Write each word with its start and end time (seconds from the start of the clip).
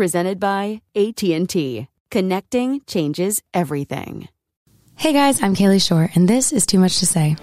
presented 0.00 0.40
by 0.40 0.80
AT&T. 0.96 1.86
Connecting 2.10 2.80
changes 2.86 3.42
everything. 3.52 4.30
Hey 4.96 5.12
guys, 5.12 5.42
I'm 5.42 5.54
Kalie 5.54 5.78
Shorr 5.78 6.08
and 6.14 6.26
this 6.26 6.54
is 6.54 6.64
Too 6.64 6.78
Much 6.78 7.00
to 7.00 7.06
Say. 7.06 7.36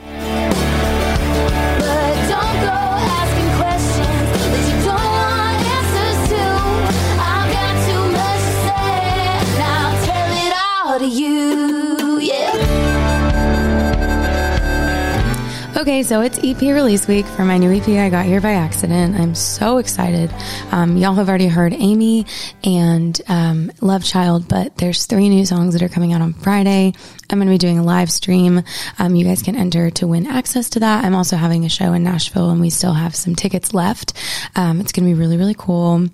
Okay, 15.88 16.04
so 16.04 16.20
it's 16.20 16.38
EP 16.40 16.60
release 16.64 17.08
week 17.08 17.26
for 17.26 17.46
my 17.46 17.58
new 17.58 17.72
EP. 17.72 17.88
I 17.88 18.10
got 18.10 18.26
here 18.26 18.42
by 18.42 18.52
accident. 18.52 19.18
I'm 19.18 19.34
so 19.34 19.78
excited. 19.78 20.30
Um, 20.72 20.98
y'all 20.98 21.14
have 21.14 21.30
already 21.30 21.48
heard 21.48 21.72
Amy 21.72 22.26
and 22.66 23.22
um, 23.30 23.72
Love 23.80 24.04
Child, 24.04 24.50
but 24.50 24.76
there's 24.76 25.06
three 25.06 25.30
new 25.30 25.46
songs 25.46 25.72
that 25.72 25.82
are 25.82 25.88
coming 25.88 26.12
out 26.12 26.20
on 26.20 26.34
Friday. 26.34 26.92
I'm 27.30 27.40
going 27.40 27.48
to 27.48 27.54
be 27.54 27.58
doing 27.58 27.78
a 27.78 27.84
live 27.84 28.10
stream. 28.10 28.64
Um, 29.00 29.16
you 29.16 29.26
guys 29.26 29.42
can 29.42 29.56
enter 29.56 29.90
to 29.92 30.08
win 30.08 30.28
access 30.28 30.70
to 30.72 30.80
that. 30.80 31.04
I'm 31.04 31.16
also 31.16 31.36
having 31.36 31.66
a 31.66 31.70
show 31.70 31.94
in 31.94 32.04
Nashville 32.04 32.50
and 32.50 32.62
we 32.62 32.70
still 32.70 32.94
have 32.94 33.16
some 33.16 33.36
tickets 33.36 33.74
left. 33.74 34.14
Um, 34.56 34.80
it's 34.80 34.92
going 34.92 35.08
to 35.08 35.14
be 35.14 35.20
really, 35.20 35.38
really 35.38 35.56
cool. 35.58 36.08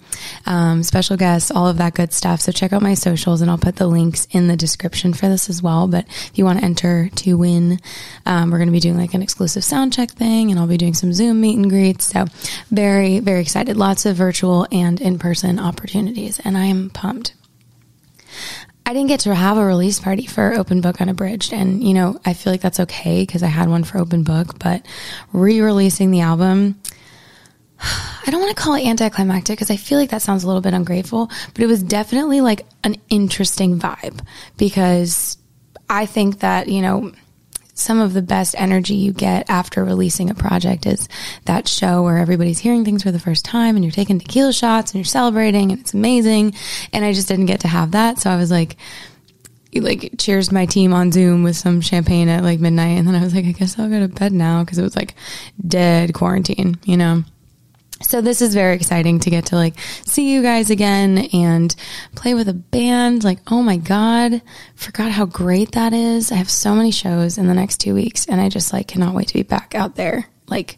Um, 0.45 0.81
special 0.81 1.15
guests, 1.15 1.51
all 1.51 1.67
of 1.67 1.77
that 1.77 1.93
good 1.93 2.13
stuff. 2.13 2.41
So 2.41 2.51
check 2.51 2.73
out 2.73 2.81
my 2.81 2.95
socials 2.95 3.41
and 3.41 3.51
I'll 3.51 3.59
put 3.59 3.75
the 3.75 3.87
links 3.87 4.27
in 4.31 4.47
the 4.47 4.57
description 4.57 5.13
for 5.13 5.27
this 5.27 5.49
as 5.49 5.61
well. 5.61 5.87
But 5.87 6.05
if 6.07 6.31
you 6.35 6.45
want 6.45 6.59
to 6.59 6.65
enter 6.65 7.09
to 7.09 7.37
win, 7.37 7.79
um, 8.25 8.49
we're 8.49 8.57
going 8.57 8.69
to 8.69 8.73
be 8.73 8.79
doing 8.79 8.97
like 8.97 9.13
an 9.13 9.21
exclusive 9.21 9.63
sound 9.63 9.93
check 9.93 10.11
thing 10.11 10.49
and 10.49 10.59
I'll 10.59 10.67
be 10.67 10.77
doing 10.77 10.95
some 10.95 11.13
Zoom 11.13 11.41
meet 11.41 11.57
and 11.57 11.69
greets. 11.69 12.07
So 12.07 12.25
very, 12.71 13.19
very 13.19 13.41
excited. 13.41 13.77
Lots 13.77 14.07
of 14.07 14.15
virtual 14.15 14.67
and 14.71 14.99
in 14.99 15.19
person 15.19 15.59
opportunities 15.59 16.39
and 16.39 16.57
I 16.57 16.65
am 16.65 16.89
pumped. 16.89 17.35
I 18.85 18.93
didn't 18.93 19.07
get 19.07 19.21
to 19.21 19.33
have 19.33 19.57
a 19.57 19.65
release 19.65 19.99
party 19.99 20.25
for 20.25 20.53
Open 20.53 20.81
Book 20.81 20.99
Unabridged. 20.99 21.53
And, 21.53 21.83
you 21.83 21.93
know, 21.93 22.19
I 22.25 22.33
feel 22.33 22.51
like 22.51 22.61
that's 22.61 22.81
okay 22.81 23.21
because 23.21 23.41
I 23.41 23.47
had 23.47 23.69
one 23.69 23.83
for 23.83 23.97
Open 23.97 24.23
Book, 24.23 24.59
but 24.59 24.85
re 25.31 25.61
releasing 25.61 26.11
the 26.11 26.21
album, 26.21 26.79
I 27.79 28.29
don't 28.29 28.41
want 28.41 28.55
to 28.55 28.61
call 28.61 28.75
it 28.75 28.85
anticlimactic 28.85 29.57
because 29.57 29.71
I 29.71 29.77
feel 29.77 29.99
like 29.99 30.09
that 30.09 30.21
sounds 30.21 30.43
a 30.43 30.47
little 30.47 30.61
bit 30.61 30.73
ungrateful, 30.73 31.31
but 31.53 31.63
it 31.63 31.67
was 31.67 31.81
definitely 31.81 32.41
like 32.41 32.65
an 32.83 32.95
interesting 33.09 33.79
vibe 33.79 34.19
because 34.57 35.37
I 35.89 36.05
think 36.05 36.39
that, 36.39 36.67
you 36.67 36.81
know, 36.81 37.13
some 37.73 37.99
of 37.99 38.13
the 38.13 38.21
best 38.21 38.55
energy 38.57 38.95
you 38.95 39.11
get 39.11 39.49
after 39.49 39.83
releasing 39.83 40.29
a 40.29 40.35
project 40.35 40.85
is 40.85 41.09
that 41.45 41.67
show 41.67 42.03
where 42.03 42.17
everybody's 42.17 42.59
hearing 42.59 42.85
things 42.85 43.03
for 43.03 43.11
the 43.11 43.19
first 43.19 43.43
time 43.43 43.75
and 43.75 43.83
you're 43.83 43.91
taking 43.91 44.19
tequila 44.19 44.53
shots 44.53 44.91
and 44.91 44.99
you're 44.99 45.05
celebrating 45.05 45.71
and 45.71 45.81
it's 45.81 45.93
amazing. 45.93 46.53
And 46.91 47.03
I 47.03 47.13
just 47.13 47.27
didn't 47.27 47.47
get 47.47 47.61
to 47.61 47.67
have 47.67 47.91
that. 47.91 48.19
So 48.19 48.29
I 48.29 48.37
was 48.37 48.51
like, 48.51 48.77
like 49.73 50.11
cheers 50.19 50.51
my 50.51 50.67
team 50.67 50.93
on 50.93 51.11
Zoom 51.11 51.43
with 51.43 51.55
some 51.55 51.81
champagne 51.81 52.29
at 52.29 52.43
like 52.43 52.59
midnight. 52.59 52.97
And 52.97 53.07
then 53.07 53.15
I 53.15 53.23
was 53.23 53.33
like, 53.33 53.45
I 53.45 53.51
guess 53.51 53.79
I'll 53.79 53.89
go 53.89 53.99
to 53.99 54.07
bed 54.07 54.31
now 54.31 54.63
because 54.63 54.77
it 54.77 54.83
was 54.83 54.95
like 54.95 55.15
dead 55.65 56.13
quarantine, 56.13 56.77
you 56.83 56.97
know? 56.97 57.23
So 58.03 58.21
this 58.21 58.41
is 58.41 58.53
very 58.53 58.75
exciting 58.75 59.19
to 59.21 59.29
get 59.29 59.47
to 59.47 59.55
like 59.55 59.75
see 60.05 60.33
you 60.33 60.41
guys 60.41 60.69
again 60.69 61.29
and 61.33 61.75
play 62.15 62.33
with 62.33 62.47
a 62.47 62.53
band. 62.53 63.23
Like, 63.23 63.39
oh 63.51 63.63
my 63.63 63.77
God, 63.77 64.41
forgot 64.75 65.11
how 65.11 65.25
great 65.25 65.71
that 65.73 65.93
is. 65.93 66.31
I 66.31 66.35
have 66.35 66.49
so 66.49 66.75
many 66.75 66.91
shows 66.91 67.37
in 67.37 67.47
the 67.47 67.53
next 67.53 67.77
two 67.77 67.93
weeks 67.95 68.27
and 68.27 68.39
I 68.39 68.49
just 68.49 68.73
like 68.73 68.87
cannot 68.87 69.15
wait 69.15 69.29
to 69.29 69.33
be 69.33 69.43
back 69.43 69.75
out 69.75 69.95
there, 69.95 70.27
like 70.47 70.77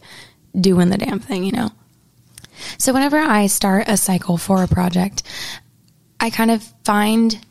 doing 0.60 0.90
the 0.90 0.98
damn 0.98 1.20
thing, 1.20 1.44
you 1.44 1.52
know? 1.52 1.70
So 2.78 2.94
whenever 2.94 3.18
I 3.18 3.48
start 3.48 3.88
a 3.88 3.98
cycle 3.98 4.38
for 4.38 4.64
a 4.64 4.68
project, 4.68 5.24
I 6.20 6.30
kind 6.30 6.52
of 6.52 6.64
find 6.84 7.46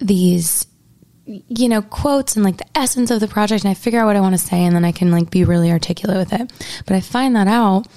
these 0.00 0.66
you 1.26 1.68
know, 1.68 1.82
quotes 1.82 2.36
and 2.36 2.44
like 2.44 2.56
the 2.56 2.78
essence 2.78 3.10
of 3.10 3.18
the 3.18 3.26
project 3.26 3.64
and 3.64 3.70
I 3.70 3.74
figure 3.74 4.00
out 4.00 4.06
what 4.06 4.16
I 4.16 4.20
want 4.20 4.34
to 4.34 4.38
say 4.38 4.64
and 4.64 4.76
then 4.76 4.84
I 4.84 4.92
can 4.92 5.10
like 5.10 5.28
be 5.28 5.44
really 5.44 5.72
articulate 5.72 6.18
with 6.18 6.32
it. 6.32 6.52
But 6.86 6.94
I 6.94 7.00
find 7.00 7.34
that 7.34 7.48
out 7.48 7.88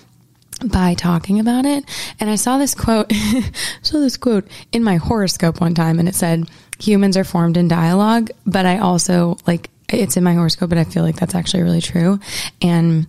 by 0.66 0.94
talking 0.94 1.40
about 1.40 1.66
it. 1.66 1.86
And 2.20 2.30
I 2.30 2.36
saw 2.36 2.58
this 2.58 2.75
quote, 2.75 3.12
saw 3.81 4.00
this 4.00 4.18
quote 4.18 4.47
in 4.72 4.84
my 4.84 4.97
horoscope 4.97 5.62
one 5.62 5.74
time 5.74 6.00
and 6.00 6.08
it 6.08 6.16
said, 6.16 6.50
humans 6.80 7.18
are 7.18 7.24
formed 7.24 7.58
in 7.58 7.68
dialogue, 7.68 8.30
but 8.46 8.66
I 8.66 8.80
also 8.80 9.38
like, 9.47 9.70
it's 9.90 10.18
in 10.18 10.24
my 10.24 10.34
horoscope, 10.34 10.70
but 10.70 10.78
I 10.78 10.84
feel 10.84 11.03
like 11.03 11.16
that's 11.16 11.36
actually 11.36 11.64
really 11.64 11.81
true. 11.81 12.20
And 12.62 13.08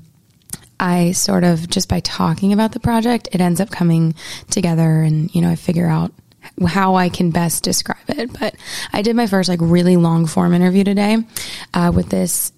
I 0.79 1.13
sort 1.13 1.45
of 1.45 1.69
just 1.69 1.89
by 1.89 2.01
talking 2.01 2.53
about 2.53 2.73
the 2.73 2.81
project, 2.81 3.29
it 3.33 3.41
ends 3.41 3.61
up 3.61 3.71
coming 3.71 4.15
together 4.51 5.03
and, 5.03 5.33
you 5.35 5.43
know, 5.43 5.51
I 5.51 5.57
figure 5.57 5.87
out 5.87 6.13
how 6.67 6.95
I 6.95 7.11
can 7.11 7.31
best 7.31 7.63
describe 7.63 8.09
it. 8.09 8.39
But 8.39 8.55
I 8.93 9.03
did 9.03 9.15
my 9.15 9.27
first 9.27 9.49
like 9.49 9.61
really 9.63 9.97
long 9.97 10.27
form 10.27 10.55
interview 10.55 10.85
today 10.85 11.19
uh, 11.75 11.93
with 11.95 12.09
this 12.09 12.53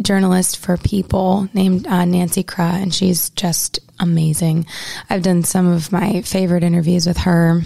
journalist 0.00 0.58
for 0.58 0.76
People 0.76 1.48
named 1.54 1.86
uh, 1.86 2.04
Nancy 2.04 2.44
Kruh, 2.44 2.82
and 2.82 2.94
she's 2.94 3.30
just 3.30 3.80
amazing. 4.00 4.66
I've 5.10 5.22
done 5.22 5.44
some 5.44 5.66
of 5.66 5.92
my 5.92 6.22
favorite 6.22 6.62
interviews 6.62 7.06
with 7.06 7.18
her, 7.18 7.62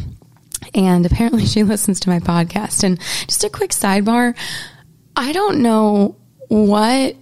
and 0.74 1.04
apparently 1.06 1.46
she 1.46 1.62
listens 1.64 2.00
to 2.00 2.08
my 2.08 2.20
podcast. 2.20 2.84
And 2.84 3.00
just 3.26 3.44
a 3.44 3.50
quick 3.50 3.70
sidebar 3.70 4.36
I 5.16 5.32
don't 5.32 5.60
know 5.60 6.16
what 6.48 7.16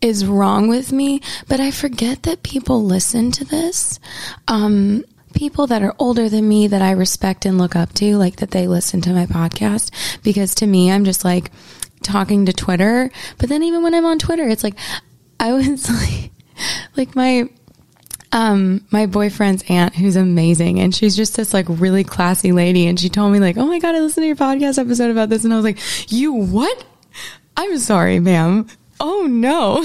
is 0.00 0.26
wrong 0.26 0.68
with 0.68 0.92
me, 0.92 1.20
but 1.48 1.60
I 1.60 1.70
forget 1.70 2.24
that 2.24 2.42
people 2.42 2.84
listen 2.84 3.30
to 3.32 3.44
this. 3.44 4.00
Um, 4.48 5.04
people 5.32 5.66
that 5.68 5.82
are 5.82 5.94
older 5.98 6.28
than 6.28 6.48
me 6.48 6.66
that 6.66 6.82
I 6.82 6.90
respect 6.90 7.46
and 7.46 7.58
look 7.58 7.76
up 7.76 7.92
to, 7.94 8.16
like 8.16 8.36
that 8.36 8.50
they 8.50 8.66
listen 8.66 9.00
to 9.02 9.12
my 9.12 9.26
podcast. 9.26 9.90
Because 10.22 10.54
to 10.56 10.66
me, 10.66 10.90
I'm 10.90 11.04
just 11.04 11.24
like, 11.24 11.52
talking 12.02 12.46
to 12.46 12.52
Twitter. 12.52 13.10
But 13.38 13.48
then 13.48 13.62
even 13.62 13.82
when 13.82 13.94
I'm 13.94 14.06
on 14.06 14.18
Twitter, 14.18 14.48
it's 14.48 14.64
like 14.64 14.74
I 15.40 15.52
was 15.52 15.90
like 16.10 16.30
like 16.96 17.16
my 17.16 17.48
um 18.32 18.84
my 18.90 19.06
boyfriend's 19.06 19.64
aunt 19.68 19.94
who's 19.94 20.16
amazing 20.16 20.80
and 20.80 20.94
she's 20.94 21.14
just 21.14 21.36
this 21.36 21.52
like 21.52 21.66
really 21.68 22.02
classy 22.02 22.50
lady 22.52 22.86
and 22.86 22.98
she 22.98 23.08
told 23.08 23.32
me 23.32 23.40
like, 23.40 23.56
"Oh 23.56 23.66
my 23.66 23.78
god, 23.78 23.94
I 23.94 24.00
listened 24.00 24.24
to 24.24 24.28
your 24.28 24.36
podcast 24.36 24.78
episode 24.78 25.10
about 25.10 25.28
this." 25.28 25.44
And 25.44 25.52
I 25.52 25.56
was 25.56 25.64
like, 25.64 25.78
"You 26.10 26.32
what?" 26.32 26.84
I'm 27.56 27.78
sorry, 27.78 28.20
ma'am. 28.20 28.66
Oh 29.00 29.26
no. 29.28 29.84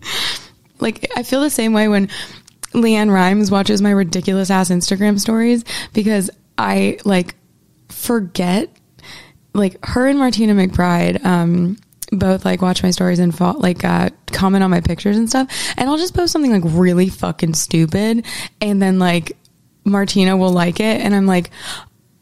like 0.80 1.10
I 1.16 1.22
feel 1.22 1.40
the 1.42 1.50
same 1.50 1.72
way 1.72 1.88
when 1.88 2.08
LeAnn 2.72 3.12
Rimes 3.12 3.50
watches 3.50 3.82
my 3.82 3.90
ridiculous 3.90 4.50
ass 4.50 4.70
Instagram 4.70 5.18
stories 5.18 5.64
because 5.92 6.30
I 6.56 6.98
like 7.04 7.34
forget 7.88 8.70
like 9.52 9.84
her 9.84 10.06
and 10.06 10.18
Martina 10.18 10.54
McBride, 10.54 11.24
um, 11.24 11.76
both 12.12 12.44
like 12.44 12.62
watch 12.62 12.82
my 12.82 12.90
stories 12.90 13.18
and 13.18 13.36
fall, 13.36 13.58
like 13.58 13.84
uh, 13.84 14.10
comment 14.26 14.64
on 14.64 14.70
my 14.70 14.80
pictures 14.80 15.16
and 15.16 15.28
stuff. 15.28 15.48
And 15.76 15.88
I'll 15.88 15.96
just 15.98 16.14
post 16.14 16.32
something 16.32 16.52
like 16.52 16.62
really 16.64 17.08
fucking 17.08 17.54
stupid, 17.54 18.24
and 18.60 18.82
then 18.82 18.98
like 18.98 19.36
Martina 19.84 20.36
will 20.36 20.52
like 20.52 20.80
it, 20.80 21.00
and 21.00 21.14
I'm 21.14 21.26
like. 21.26 21.50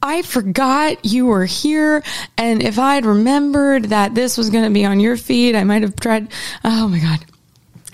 I 0.01 0.23
forgot 0.23 1.05
you 1.05 1.27
were 1.27 1.45
here. 1.45 2.05
And 2.37 2.63
if 2.63 2.79
I 2.79 2.95
had 2.95 3.05
remembered 3.05 3.87
that 3.87 4.15
this 4.15 4.39
was 4.39 4.49
going 4.49 4.63
to 4.63 4.71
be 4.71 4.85
on 4.85 5.01
your 5.01 5.17
feed, 5.17 5.57
I 5.57 5.65
might 5.65 5.83
have 5.83 5.97
tried. 5.97 6.29
Oh 6.63 6.87
my 6.87 7.01
God. 7.01 7.19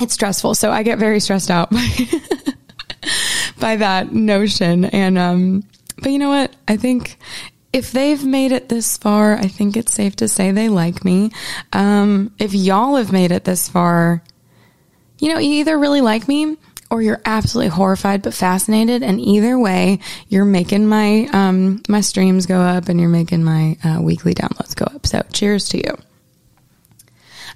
It's 0.00 0.12
stressful. 0.12 0.54
So 0.54 0.70
I 0.70 0.82
get 0.82 0.98
very 0.98 1.18
stressed 1.18 1.50
out 1.50 1.70
by, 1.70 1.88
by 3.58 3.76
that 3.76 4.12
notion. 4.12 4.84
And, 4.84 5.16
um, 5.16 5.64
but 6.02 6.12
you 6.12 6.18
know 6.18 6.28
what? 6.28 6.54
I 6.68 6.76
think 6.76 7.16
if 7.74 7.90
they've 7.90 8.24
made 8.24 8.52
it 8.52 8.68
this 8.68 8.96
far, 8.96 9.34
I 9.34 9.48
think 9.48 9.76
it's 9.76 9.92
safe 9.92 10.14
to 10.16 10.28
say 10.28 10.52
they 10.52 10.68
like 10.68 11.04
me. 11.04 11.32
Um, 11.72 12.32
if 12.38 12.54
y'all 12.54 12.94
have 12.94 13.10
made 13.10 13.32
it 13.32 13.42
this 13.42 13.68
far, 13.68 14.22
you 15.18 15.28
know, 15.28 15.40
you 15.40 15.54
either 15.54 15.76
really 15.76 16.00
like 16.00 16.28
me 16.28 16.56
or 16.88 17.02
you're 17.02 17.20
absolutely 17.24 17.70
horrified 17.70 18.22
but 18.22 18.32
fascinated. 18.32 19.02
And 19.02 19.20
either 19.20 19.58
way, 19.58 19.98
you're 20.28 20.44
making 20.44 20.86
my 20.86 21.28
um, 21.32 21.82
my 21.88 22.00
streams 22.00 22.46
go 22.46 22.60
up 22.60 22.88
and 22.88 23.00
you're 23.00 23.08
making 23.08 23.42
my 23.42 23.76
uh, 23.82 24.00
weekly 24.00 24.34
downloads 24.34 24.76
go 24.76 24.84
up. 24.84 25.04
So 25.04 25.22
cheers 25.32 25.68
to 25.70 25.78
you. 25.78 25.98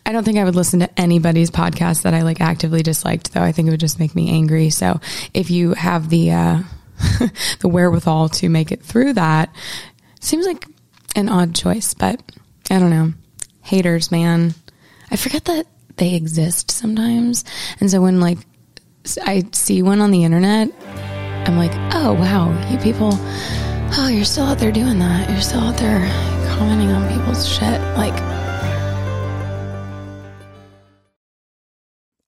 I 0.04 0.10
don't 0.10 0.24
think 0.24 0.38
I 0.38 0.44
would 0.44 0.56
listen 0.56 0.80
to 0.80 1.00
anybody's 1.00 1.52
podcast 1.52 2.02
that 2.02 2.14
I 2.14 2.22
like 2.22 2.40
actively 2.40 2.82
disliked, 2.82 3.34
though. 3.34 3.42
I 3.42 3.52
think 3.52 3.68
it 3.68 3.70
would 3.70 3.78
just 3.78 4.00
make 4.00 4.16
me 4.16 4.30
angry. 4.30 4.70
So 4.70 5.00
if 5.32 5.48
you 5.48 5.74
have 5.74 6.08
the 6.08 6.32
uh, 6.32 6.62
the 7.60 7.68
wherewithal 7.68 8.28
to 8.28 8.48
make 8.48 8.72
it 8.72 8.82
through 8.82 9.14
that, 9.14 9.54
Seems 10.20 10.46
like 10.46 10.66
an 11.16 11.28
odd 11.28 11.54
choice, 11.54 11.94
but 11.94 12.20
I 12.70 12.78
don't 12.78 12.90
know. 12.90 13.12
Haters, 13.62 14.10
man. 14.10 14.54
I 15.10 15.16
forget 15.16 15.44
that 15.46 15.66
they 15.96 16.14
exist 16.14 16.70
sometimes. 16.70 17.44
And 17.80 17.90
so 17.90 18.00
when 18.00 18.20
like 18.20 18.38
I 19.24 19.44
see 19.52 19.82
one 19.82 20.00
on 20.00 20.10
the 20.10 20.24
internet, 20.24 20.70
I'm 21.46 21.56
like, 21.56 21.72
oh 21.94 22.12
wow, 22.14 22.50
you 22.70 22.78
people, 22.78 23.10
oh, 23.12 24.08
you're 24.12 24.24
still 24.24 24.44
out 24.44 24.58
there 24.58 24.72
doing 24.72 24.98
that. 24.98 25.30
You're 25.30 25.40
still 25.40 25.60
out 25.60 25.78
there 25.78 26.06
commenting 26.56 26.90
on 26.90 27.08
people's 27.16 27.48
shit. 27.48 27.80
Like, 27.96 28.14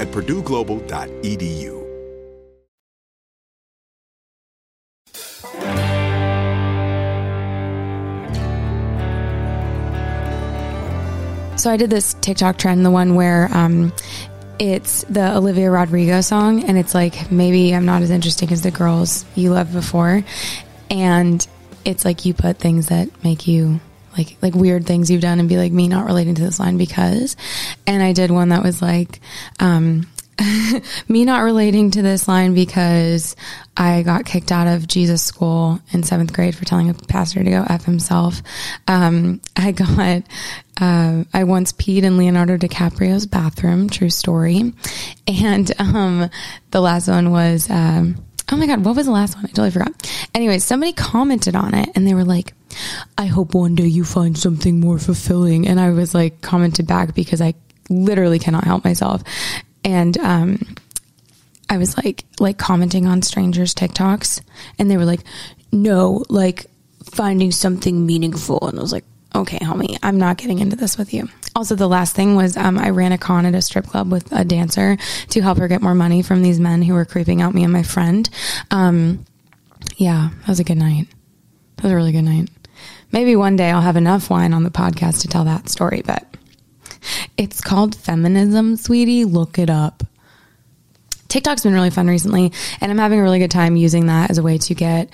at 0.00 0.08
purdueglobal.edu. 0.08 1.82
So 11.62 11.70
I 11.70 11.76
did 11.76 11.90
this 11.90 12.14
TikTok 12.14 12.58
trend, 12.58 12.84
the 12.84 12.90
one 12.90 13.14
where 13.14 13.48
um, 13.56 13.92
it's 14.58 15.02
the 15.04 15.36
Olivia 15.36 15.70
Rodrigo 15.70 16.20
song, 16.20 16.64
and 16.64 16.76
it's 16.76 16.92
like 16.92 17.30
maybe 17.30 17.72
I'm 17.72 17.84
not 17.84 18.02
as 18.02 18.10
interesting 18.10 18.50
as 18.50 18.62
the 18.62 18.72
girls 18.72 19.24
you 19.36 19.52
loved 19.52 19.72
before, 19.72 20.24
and 20.90 21.46
it's 21.84 22.04
like 22.04 22.24
you 22.24 22.34
put 22.34 22.58
things 22.58 22.88
that 22.88 23.08
make 23.22 23.46
you 23.46 23.80
like 24.16 24.36
like 24.42 24.54
weird 24.54 24.86
things 24.86 25.10
you've 25.10 25.22
done 25.22 25.40
and 25.40 25.48
be 25.48 25.56
like 25.56 25.72
me 25.72 25.88
not 25.88 26.06
relating 26.06 26.34
to 26.34 26.42
this 26.42 26.58
line 26.58 26.78
because, 26.78 27.36
and 27.86 28.02
I 28.02 28.12
did 28.12 28.30
one 28.30 28.50
that 28.50 28.62
was 28.62 28.82
like. 28.82 29.20
Um, 29.60 30.06
me 31.08 31.24
not 31.24 31.42
relating 31.42 31.90
to 31.90 32.02
this 32.02 32.26
line 32.26 32.54
because 32.54 33.36
I 33.76 34.02
got 34.02 34.24
kicked 34.24 34.50
out 34.52 34.66
of 34.66 34.88
Jesus 34.88 35.22
school 35.22 35.80
in 35.92 36.02
seventh 36.02 36.32
grade 36.32 36.54
for 36.54 36.64
telling 36.64 36.90
a 36.90 36.94
pastor 36.94 37.42
to 37.42 37.50
go 37.50 37.64
F 37.68 37.84
himself. 37.84 38.42
Um, 38.88 39.40
I 39.56 39.72
got, 39.72 40.22
uh, 40.80 41.24
I 41.32 41.44
once 41.44 41.72
peed 41.72 42.02
in 42.02 42.16
Leonardo 42.16 42.56
DiCaprio's 42.56 43.26
bathroom, 43.26 43.88
true 43.88 44.10
story. 44.10 44.72
And, 45.26 45.70
um, 45.78 46.30
the 46.70 46.80
last 46.80 47.08
one 47.08 47.30
was, 47.30 47.70
um, 47.70 48.16
oh 48.52 48.56
my 48.56 48.66
God, 48.66 48.84
what 48.84 48.96
was 48.96 49.06
the 49.06 49.12
last 49.12 49.34
one? 49.36 49.44
I 49.44 49.48
totally 49.48 49.70
forgot. 49.70 49.92
Anyway, 50.34 50.58
somebody 50.58 50.92
commented 50.92 51.56
on 51.56 51.74
it 51.74 51.90
and 51.94 52.06
they 52.06 52.14
were 52.14 52.24
like, 52.24 52.54
I 53.16 53.26
hope 53.26 53.54
one 53.54 53.74
day 53.74 53.86
you 53.86 54.04
find 54.04 54.36
something 54.36 54.80
more 54.80 54.98
fulfilling. 54.98 55.66
And 55.66 55.80
I 55.80 55.90
was 55.90 56.14
like, 56.14 56.40
commented 56.40 56.86
back 56.86 57.14
because 57.14 57.40
I 57.40 57.54
literally 57.88 58.38
cannot 58.38 58.64
help 58.64 58.84
myself 58.84 59.22
and 59.84 60.16
um, 60.18 60.58
I 61.68 61.78
was 61.78 61.96
like 61.96 62.24
like 62.38 62.58
commenting 62.58 63.06
on 63.06 63.22
strangers 63.22 63.74
TikToks, 63.74 64.42
and 64.78 64.90
they 64.90 64.96
were 64.96 65.04
like, 65.04 65.20
"No, 65.72 66.24
like 66.28 66.66
finding 67.04 67.50
something 67.50 68.04
meaningful," 68.06 68.68
and 68.68 68.78
I 68.78 68.82
was 68.82 68.92
like, 68.92 69.04
okay, 69.34 69.58
homie, 69.58 69.96
I'm 70.02 70.18
not 70.18 70.36
getting 70.36 70.58
into 70.58 70.76
this 70.76 70.98
with 70.98 71.14
you. 71.14 71.28
Also, 71.54 71.74
the 71.74 71.88
last 71.88 72.16
thing 72.16 72.34
was 72.34 72.56
um, 72.56 72.78
I 72.78 72.90
ran 72.90 73.12
a 73.12 73.18
con 73.18 73.44
at 73.44 73.54
a 73.54 73.60
strip 73.60 73.86
club 73.86 74.10
with 74.10 74.32
a 74.32 74.44
dancer 74.44 74.96
to 75.30 75.40
help 75.42 75.58
her 75.58 75.68
get 75.68 75.82
more 75.82 75.94
money 75.94 76.22
from 76.22 76.42
these 76.42 76.58
men 76.58 76.80
who 76.82 76.94
were 76.94 77.04
creeping 77.04 77.42
out 77.42 77.54
me 77.54 77.62
and 77.62 77.72
my 77.72 77.82
friend. 77.82 78.28
Um, 78.70 79.26
yeah, 79.96 80.30
that 80.40 80.48
was 80.48 80.60
a 80.60 80.64
good 80.64 80.78
night. 80.78 81.08
That 81.76 81.84
was 81.84 81.92
a 81.92 81.96
really 81.96 82.12
good 82.12 82.22
night. 82.22 82.48
Maybe 83.10 83.36
one 83.36 83.56
day 83.56 83.70
I'll 83.70 83.82
have 83.82 83.96
enough 83.96 84.30
wine 84.30 84.54
on 84.54 84.62
the 84.62 84.70
podcast 84.70 85.20
to 85.22 85.28
tell 85.28 85.44
that 85.44 85.68
story, 85.68 86.02
but 86.04 86.24
it's 87.36 87.60
called 87.60 87.94
feminism, 87.94 88.76
sweetie. 88.76 89.26
Look 89.26 89.58
it 89.58 89.68
up. 89.68 90.02
TikTok's 91.28 91.62
been 91.62 91.74
really 91.74 91.90
fun 91.90 92.08
recently, 92.08 92.52
and 92.80 92.90
I'm 92.90 92.98
having 92.98 93.18
a 93.18 93.22
really 93.22 93.38
good 93.38 93.50
time 93.50 93.76
using 93.76 94.06
that 94.06 94.30
as 94.30 94.38
a 94.38 94.42
way 94.42 94.58
to 94.58 94.74
get 94.74 95.10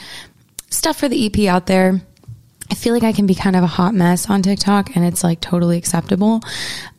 stuff 0.71 0.99
for 0.99 1.09
the 1.09 1.27
EP 1.27 1.49
out 1.49 1.67
there. 1.67 2.01
I 2.71 2.75
feel 2.75 2.93
like 2.95 3.03
I 3.03 3.13
can 3.13 3.27
be 3.27 3.35
kind 3.35 3.57
of 3.57 3.63
a 3.65 3.69
hot 3.69 3.95
mess 3.95 4.29
on 4.29 4.43
TikTok 4.43 4.95
and 4.97 5.05
it's 5.05 5.25
like 5.25 5.41
totally 5.41 5.79
acceptable. 5.79 6.41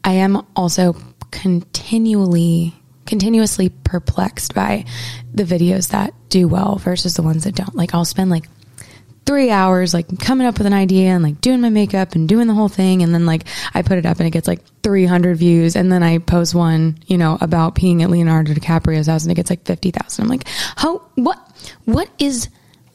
I 0.03 0.13
am 0.13 0.45
also 0.55 0.95
continually 1.31 2.73
continuously 3.05 3.69
perplexed 3.69 4.53
by 4.53 4.85
the 5.33 5.43
videos 5.43 5.89
that 5.89 6.13
do 6.29 6.47
well 6.47 6.75
versus 6.75 7.15
the 7.15 7.23
ones 7.23 7.43
that 7.43 7.55
don't. 7.55 7.75
Like 7.75 7.93
I'll 7.93 8.05
spend 8.05 8.29
like 8.29 8.45
three 9.25 9.51
hours 9.51 9.93
like 9.93 10.19
coming 10.19 10.47
up 10.47 10.57
with 10.57 10.65
an 10.65 10.73
idea 10.73 11.09
and 11.09 11.23
like 11.23 11.41
doing 11.41 11.61
my 11.61 11.69
makeup 11.69 12.13
and 12.13 12.27
doing 12.27 12.47
the 12.47 12.53
whole 12.53 12.67
thing 12.67 13.03
and 13.03 13.13
then 13.13 13.25
like 13.25 13.43
I 13.73 13.83
put 13.83 13.97
it 13.97 14.05
up 14.05 14.17
and 14.17 14.27
it 14.27 14.31
gets 14.31 14.47
like 14.47 14.61
300 14.81 15.38
views 15.38 15.75
and 15.75 15.91
then 15.91 16.01
I 16.01 16.17
post 16.17 16.55
one 16.55 16.97
you 17.05 17.17
know 17.17 17.38
about 17.39 17.75
peeing 17.75 18.01
at 18.01 18.09
Leonardo 18.09 18.53
DiCaprio's 18.53 19.05
house 19.05 19.23
and 19.23 19.31
it 19.31 19.35
gets 19.35 19.51
like 19.51 19.65
50,000 19.65 20.23
I'm 20.23 20.29
like 20.29 20.47
how 20.75 20.99
what 21.15 21.38
what 21.85 22.09
is 22.17 22.49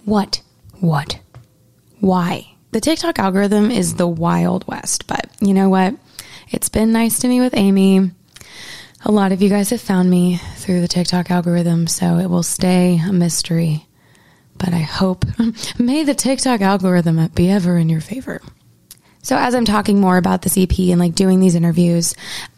what 0.05 0.43
what 0.81 1.21
why 2.01 2.54
the 2.75 2.81
TikTok 2.81 3.21
algorithm 3.21 3.71
is 3.71 3.95
the 3.95 4.09
wild 4.09 4.67
west 4.67 5.07
but 5.07 5.29
you 5.41 5.55
know 5.55 5.69
what? 5.69 5.95
It's 6.51 6.69
been 6.69 6.91
nice 6.91 7.21
to 7.21 7.29
me 7.29 7.41
with 7.41 7.57
Amy. 7.57 8.11
A 9.05 9.13
lot 9.13 9.31
of 9.31 9.41
you 9.41 9.49
guys 9.49 9.71
have 9.71 9.81
found 9.81 10.11
me 10.11 10.39
through 10.57 10.81
the 10.81 10.89
TikTok 10.89 11.31
algorithm 11.31 11.87
so 11.87 12.19
it 12.19 12.27
will 12.27 12.43
stay 12.43 12.99
a 12.99 13.13
mystery. 13.13 13.87
But 14.59 14.75
I 14.75 14.81
hope, 14.81 15.25
may 15.79 16.03
the 16.03 16.17
TikTok 16.17 16.63
algorithm 16.63 17.25
be 17.29 17.49
ever 17.49 17.77
in 17.77 17.89
your 17.89 18.01
favor. 18.01 18.43
So 19.23 19.37
as 19.37 19.55
I'm 19.55 19.65
talking 19.65 20.01
more 20.01 20.17
about 20.17 20.43
this 20.43 20.59
EP 20.59 20.77
and 20.77 20.99
like 20.99 21.15
doing 21.15 21.39
these 21.39 21.55
interviews, 21.55 22.17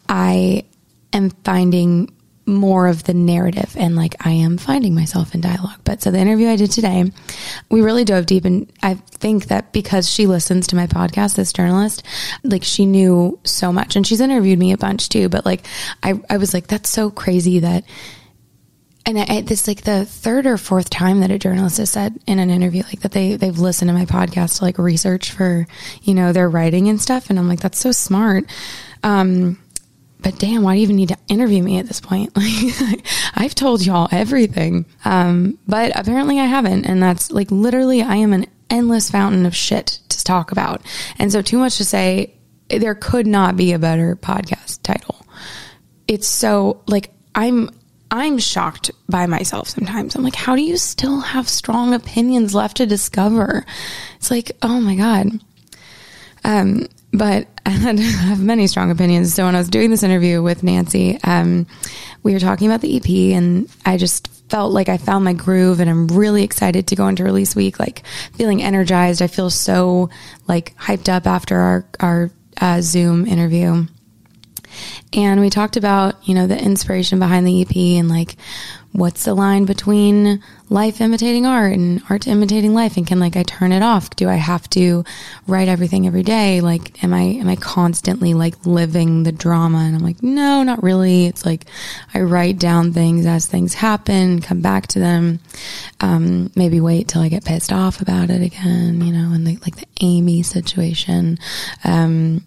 I 0.09 0.65
am 1.13 1.29
finding 1.29 2.11
more 2.47 2.87
of 2.87 3.03
the 3.03 3.13
narrative 3.13 3.75
and 3.77 3.95
like 3.95 4.15
I 4.25 4.31
am 4.31 4.57
finding 4.57 4.95
myself 4.95 5.35
in 5.35 5.41
dialogue. 5.41 5.79
But 5.83 6.01
so 6.01 6.11
the 6.11 6.19
interview 6.19 6.47
I 6.47 6.55
did 6.55 6.71
today, 6.71 7.11
we 7.69 7.81
really 7.81 8.05
dove 8.05 8.25
deep 8.25 8.45
and 8.45 8.71
I 8.81 8.95
think 8.95 9.47
that 9.47 9.73
because 9.73 10.09
she 10.09 10.25
listens 10.25 10.67
to 10.67 10.75
my 10.75 10.87
podcast, 10.87 11.35
this 11.35 11.51
journalist, 11.51 12.03
like 12.43 12.63
she 12.63 12.85
knew 12.85 13.37
so 13.43 13.73
much 13.73 13.95
and 13.95 14.07
she's 14.07 14.21
interviewed 14.21 14.59
me 14.59 14.71
a 14.71 14.77
bunch 14.77 15.09
too. 15.09 15.27
But 15.29 15.45
like 15.45 15.65
I, 16.01 16.19
I 16.29 16.37
was 16.37 16.53
like, 16.53 16.67
that's 16.67 16.89
so 16.89 17.11
crazy 17.11 17.59
that 17.59 17.83
and 19.07 19.17
I, 19.17 19.41
this 19.41 19.67
like 19.67 19.83
the 19.83 20.05
third 20.05 20.45
or 20.45 20.57
fourth 20.57 20.89
time 20.89 21.21
that 21.21 21.31
a 21.31 21.39
journalist 21.39 21.77
has 21.77 21.89
said 21.89 22.19
in 22.27 22.39
an 22.39 22.49
interview 22.49 22.83
like 22.83 22.99
that 23.01 23.13
they 23.13 23.37
they've 23.37 23.57
listened 23.57 23.87
to 23.87 23.93
my 23.93 24.05
podcast 24.05 24.57
to 24.57 24.65
like 24.65 24.77
research 24.77 25.31
for 25.31 25.65
you 26.03 26.13
know 26.13 26.33
their 26.33 26.49
writing 26.49 26.89
and 26.89 27.01
stuff 27.01 27.29
and 27.29 27.39
i'm 27.39 27.47
like 27.47 27.61
that's 27.61 27.79
so 27.79 27.93
smart 27.93 28.43
um 29.03 29.57
but 30.29 30.39
damn 30.39 30.61
why 30.61 30.73
do 30.73 30.79
you 30.79 30.83
even 30.83 30.97
need 30.97 31.07
to 31.07 31.17
interview 31.29 31.63
me 31.63 31.79
at 31.79 31.87
this 31.87 32.01
point 32.01 32.35
like 32.35 33.01
i've 33.35 33.55
told 33.55 33.85
y'all 33.85 34.09
everything 34.11 34.85
um 35.05 35.57
but 35.67 35.89
apparently 35.97 36.37
i 36.37 36.43
haven't 36.43 36.85
and 36.85 37.01
that's 37.01 37.31
like 37.31 37.49
literally 37.49 38.01
i 38.01 38.15
am 38.15 38.33
an 38.33 38.45
endless 38.69 39.09
fountain 39.09 39.45
of 39.45 39.55
shit 39.55 39.99
to 40.09 40.21
talk 40.25 40.51
about 40.51 40.81
and 41.17 41.31
so 41.31 41.41
too 41.41 41.57
much 41.57 41.77
to 41.77 41.85
say 41.85 42.33
there 42.69 42.93
could 42.93 43.25
not 43.25 43.55
be 43.55 43.71
a 43.71 43.79
better 43.79 44.17
podcast 44.17 44.81
title 44.83 45.25
it's 46.09 46.27
so 46.27 46.83
like 46.87 47.11
i'm 47.33 47.69
I'm 48.09 48.37
shocked 48.37 48.89
by 49.09 49.25
myself 49.25 49.67
sometimes. 49.67 50.15
I'm 50.15 50.23
like, 50.23 50.33
how 50.33 50.55
do 50.55 50.61
you 50.61 50.77
still 50.77 51.19
have 51.19 51.49
strong 51.49 51.93
opinions 51.93 52.55
left 52.55 52.77
to 52.77 52.85
discover? 52.85 53.65
It's 54.15 54.31
like, 54.31 54.53
oh 54.61 54.79
my 54.79 54.95
God. 54.95 55.41
Um, 56.45 56.87
but 57.11 57.47
I 57.65 57.69
have 57.71 58.41
many 58.41 58.67
strong 58.67 58.91
opinions. 58.91 59.33
So 59.33 59.45
when 59.45 59.55
I 59.55 59.59
was 59.59 59.69
doing 59.69 59.89
this 59.89 60.03
interview 60.03 60.41
with 60.41 60.63
Nancy, 60.63 61.19
um, 61.23 61.67
we 62.23 62.33
were 62.33 62.39
talking 62.39 62.67
about 62.67 62.81
the 62.81 62.97
EP 62.97 63.37
and 63.37 63.69
I 63.85 63.97
just 63.97 64.27
felt 64.49 64.71
like 64.71 64.89
I 64.89 64.97
found 64.97 65.25
my 65.25 65.33
groove 65.33 65.79
and 65.79 65.89
I'm 65.89 66.07
really 66.07 66.43
excited 66.43 66.87
to 66.87 66.95
go 66.95 67.07
into 67.07 67.23
release 67.23 67.55
week, 67.55 67.79
like 67.79 68.03
feeling 68.33 68.63
energized. 68.63 69.21
I 69.21 69.27
feel 69.27 69.49
so 69.49 70.09
like 70.47 70.75
hyped 70.77 71.09
up 71.09 71.27
after 71.27 71.57
our, 71.57 71.85
our 71.99 72.31
uh, 72.59 72.81
Zoom 72.81 73.25
interview. 73.25 73.85
And 75.13 75.39
we 75.39 75.49
talked 75.49 75.77
about, 75.77 76.27
you 76.27 76.35
know, 76.35 76.47
the 76.47 76.61
inspiration 76.61 77.19
behind 77.19 77.47
the 77.47 77.61
EP 77.61 77.75
and 77.99 78.09
like 78.09 78.35
what's 78.97 79.25
the 79.25 79.33
line 79.35 79.63
between 79.65 80.41
life 80.69 81.01
imitating 81.01 81.45
art 81.45 81.71
and 81.73 82.01
art 82.09 82.25
imitating 82.25 82.73
life 82.73 82.97
and 82.97 83.05
can 83.05 83.19
like 83.19 83.35
I 83.35 83.43
turn 83.43 83.71
it 83.71 83.83
off? 83.83 84.09
Do 84.11 84.27
I 84.27 84.35
have 84.35 84.67
to 84.71 85.03
write 85.45 85.67
everything 85.67 86.07
every 86.07 86.23
day? 86.23 86.61
Like 86.61 87.03
am 87.03 87.13
I 87.13 87.21
am 87.21 87.47
I 87.47 87.57
constantly 87.57 88.33
like 88.33 88.65
living 88.65 89.21
the 89.21 89.31
drama? 89.31 89.79
And 89.79 89.95
I'm 89.95 90.03
like, 90.03 90.23
no, 90.23 90.63
not 90.63 90.81
really. 90.81 91.27
It's 91.27 91.45
like 91.45 91.65
I 92.15 92.21
write 92.21 92.57
down 92.57 92.91
things 92.91 93.27
as 93.27 93.45
things 93.45 93.75
happen, 93.75 94.41
come 94.41 94.61
back 94.61 94.87
to 94.87 94.99
them. 94.99 95.41
Um, 95.99 96.51
maybe 96.55 96.81
wait 96.81 97.07
till 97.07 97.21
I 97.21 97.29
get 97.29 97.45
pissed 97.45 97.71
off 97.71 98.01
about 98.01 98.31
it 98.31 98.41
again, 98.41 99.01
you 99.01 99.13
know, 99.13 99.31
and 99.31 99.45
the, 99.45 99.57
like 99.57 99.75
the 99.75 99.87
Amy 100.01 100.41
situation. 100.41 101.37
Um, 101.83 102.43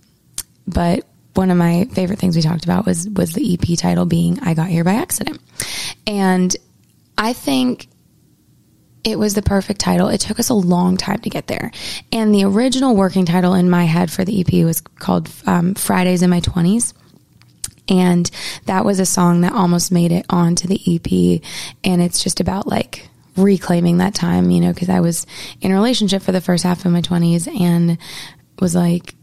but 0.66 1.06
one 1.34 1.50
of 1.50 1.56
my 1.56 1.84
favorite 1.92 2.18
things 2.18 2.36
we 2.36 2.42
talked 2.42 2.64
about 2.64 2.86
was 2.86 3.08
was 3.08 3.32
the 3.32 3.54
EP 3.54 3.78
title 3.78 4.06
being 4.06 4.40
I 4.40 4.54
got 4.54 4.68
here 4.68 4.84
by 4.84 4.94
accident. 4.94 5.40
And 6.06 6.54
I 7.16 7.32
think 7.32 7.88
it 9.04 9.18
was 9.18 9.34
the 9.34 9.42
perfect 9.42 9.80
title. 9.80 10.08
It 10.08 10.20
took 10.20 10.38
us 10.38 10.50
a 10.50 10.54
long 10.54 10.96
time 10.96 11.20
to 11.20 11.30
get 11.30 11.46
there. 11.46 11.70
And 12.12 12.34
the 12.34 12.44
original 12.44 12.96
working 12.96 13.24
title 13.24 13.54
in 13.54 13.70
my 13.70 13.84
head 13.84 14.10
for 14.10 14.24
the 14.24 14.40
EP 14.40 14.64
was 14.64 14.80
called 14.80 15.30
um, 15.46 15.74
Fridays 15.74 16.22
in 16.22 16.30
My 16.30 16.40
20s. 16.40 16.92
And 17.88 18.30
that 18.66 18.84
was 18.84 19.00
a 19.00 19.06
song 19.06 19.40
that 19.40 19.52
almost 19.52 19.90
made 19.90 20.12
it 20.12 20.26
onto 20.28 20.68
the 20.68 20.80
EP. 20.86 21.42
And 21.82 22.02
it's 22.02 22.22
just 22.22 22.40
about 22.40 22.66
like 22.66 23.08
reclaiming 23.36 23.98
that 23.98 24.14
time, 24.14 24.50
you 24.50 24.60
know, 24.60 24.72
because 24.72 24.88
I 24.88 25.00
was 25.00 25.26
in 25.60 25.72
a 25.72 25.74
relationship 25.74 26.22
for 26.22 26.32
the 26.32 26.40
first 26.40 26.62
half 26.64 26.84
of 26.84 26.92
my 26.92 27.00
20s 27.00 27.48
and 27.60 27.98
was 28.60 28.74
like, 28.74 29.14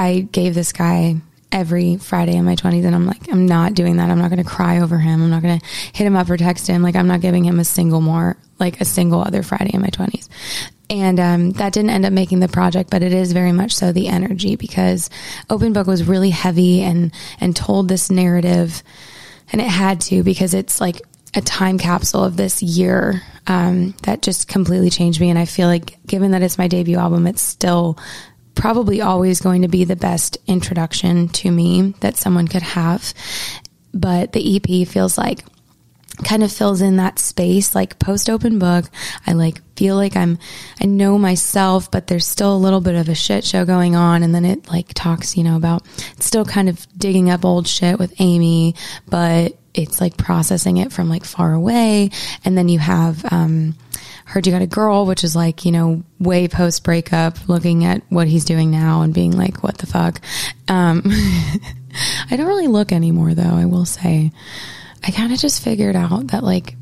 I 0.00 0.20
gave 0.32 0.54
this 0.54 0.72
guy 0.72 1.16
every 1.52 1.96
Friday 1.98 2.36
in 2.36 2.44
my 2.46 2.56
20s 2.56 2.86
and 2.86 2.94
I'm 2.94 3.06
like 3.06 3.30
I'm 3.30 3.44
not 3.44 3.74
doing 3.74 3.98
that. 3.98 4.08
I'm 4.08 4.18
not 4.18 4.30
going 4.30 4.42
to 4.42 4.48
cry 4.48 4.80
over 4.80 4.96
him. 4.96 5.22
I'm 5.22 5.28
not 5.30 5.42
going 5.42 5.60
to 5.60 5.66
hit 5.92 6.06
him 6.06 6.16
up 6.16 6.30
or 6.30 6.38
text 6.38 6.66
him. 6.66 6.82
Like 6.82 6.96
I'm 6.96 7.06
not 7.06 7.20
giving 7.20 7.44
him 7.44 7.60
a 7.60 7.64
single 7.64 8.00
more 8.00 8.38
like 8.58 8.80
a 8.80 8.86
single 8.86 9.20
other 9.20 9.42
Friday 9.42 9.72
in 9.74 9.82
my 9.82 9.88
20s. 9.88 10.28
And 10.88 11.20
um, 11.20 11.50
that 11.52 11.74
didn't 11.74 11.90
end 11.90 12.06
up 12.06 12.14
making 12.14 12.40
the 12.40 12.48
project, 12.48 12.88
but 12.88 13.02
it 13.02 13.12
is 13.12 13.32
very 13.32 13.52
much 13.52 13.74
so 13.74 13.92
the 13.92 14.08
energy 14.08 14.56
because 14.56 15.10
Open 15.50 15.74
Book 15.74 15.86
was 15.86 16.08
really 16.08 16.30
heavy 16.30 16.80
and 16.80 17.12
and 17.38 17.54
told 17.54 17.86
this 17.86 18.10
narrative, 18.10 18.82
and 19.52 19.60
it 19.60 19.68
had 19.68 20.00
to 20.02 20.24
because 20.24 20.52
it's 20.52 20.80
like 20.80 21.00
a 21.34 21.40
time 21.40 21.78
capsule 21.78 22.24
of 22.24 22.36
this 22.36 22.60
year 22.60 23.22
um, 23.46 23.94
that 24.02 24.22
just 24.22 24.48
completely 24.48 24.90
changed 24.90 25.20
me. 25.20 25.30
And 25.30 25.38
I 25.38 25.44
feel 25.44 25.68
like, 25.68 25.96
given 26.06 26.32
that 26.32 26.42
it's 26.42 26.58
my 26.58 26.66
debut 26.66 26.96
album, 26.96 27.28
it's 27.28 27.42
still 27.42 27.96
probably 28.54 29.00
always 29.00 29.40
going 29.40 29.62
to 29.62 29.68
be 29.68 29.84
the 29.84 29.96
best 29.96 30.38
introduction 30.46 31.28
to 31.28 31.50
me 31.50 31.94
that 32.00 32.16
someone 32.16 32.48
could 32.48 32.62
have. 32.62 33.14
But 33.92 34.32
the 34.32 34.56
EP 34.56 34.86
feels 34.86 35.18
like 35.18 35.40
kind 36.24 36.42
of 36.42 36.52
fills 36.52 36.80
in 36.80 36.96
that 36.96 37.18
space 37.18 37.74
like 37.74 37.98
post 37.98 38.28
open 38.28 38.58
book 38.58 38.84
i 39.26 39.32
like 39.32 39.60
feel 39.74 39.96
like 39.96 40.16
i'm 40.16 40.38
i 40.80 40.84
know 40.84 41.16
myself 41.16 41.90
but 41.90 42.08
there's 42.08 42.26
still 42.26 42.54
a 42.54 42.58
little 42.58 42.80
bit 42.80 42.94
of 42.94 43.08
a 43.08 43.14
shit 43.14 43.42
show 43.44 43.64
going 43.64 43.96
on 43.96 44.22
and 44.22 44.34
then 44.34 44.44
it 44.44 44.68
like 44.68 44.92
talks 44.92 45.36
you 45.36 45.42
know 45.42 45.56
about 45.56 45.82
still 46.18 46.44
kind 46.44 46.68
of 46.68 46.86
digging 46.98 47.30
up 47.30 47.44
old 47.44 47.66
shit 47.66 47.98
with 47.98 48.12
amy 48.20 48.74
but 49.08 49.56
it's 49.74 50.00
like 50.00 50.16
processing 50.16 50.78
it 50.78 50.92
from 50.92 51.08
like 51.08 51.24
far 51.24 51.52
away 51.52 52.10
and 52.44 52.58
then 52.58 52.68
you 52.68 52.78
have 52.78 53.24
um 53.32 53.74
heard 54.30 54.46
you 54.46 54.52
got 54.52 54.62
a 54.62 54.66
girl, 54.66 55.06
which 55.06 55.24
is 55.24 55.34
like, 55.34 55.64
you 55.64 55.72
know, 55.72 56.04
way 56.20 56.46
post 56.46 56.84
breakup, 56.84 57.48
looking 57.48 57.84
at 57.84 58.02
what 58.10 58.28
he's 58.28 58.44
doing 58.44 58.70
now 58.70 59.02
and 59.02 59.12
being 59.12 59.36
like, 59.36 59.64
what 59.64 59.78
the 59.78 59.86
fuck? 59.86 60.20
Um, 60.68 61.02
I 62.30 62.36
don't 62.36 62.46
really 62.46 62.68
look 62.68 62.92
anymore 62.92 63.34
though, 63.34 63.42
I 63.42 63.64
will 63.66 63.84
say. 63.84 64.30
I 65.02 65.10
kind 65.10 65.32
of 65.32 65.38
just 65.40 65.64
figured 65.64 65.96
out 65.96 66.28
that 66.28 66.44
like, 66.44 66.76